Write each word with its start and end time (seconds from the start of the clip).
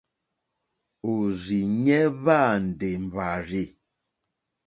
Òrzìɲɛ́ 1.11 2.01
hwá 2.19 2.35
àndè 2.55 2.87
mbàrzì. 3.05 3.63